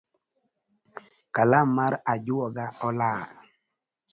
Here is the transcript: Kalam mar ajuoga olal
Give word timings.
Kalam 1.35 1.67
mar 1.77 1.93
ajuoga 2.13 2.65
olal 2.87 3.29